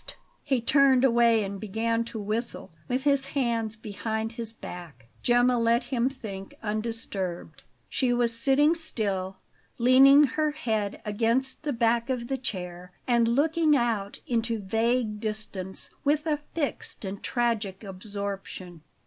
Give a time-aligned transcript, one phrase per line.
[0.43, 5.05] He turned away and began to whistle, with his hands behind his back.
[5.21, 7.61] Gemma let him think undisturbed.
[7.87, 9.37] She was sitting still,
[9.77, 15.91] leaning her head against the back of the chair, and looking out into vague distance
[16.03, 18.81] with a fixed and tragic absorption.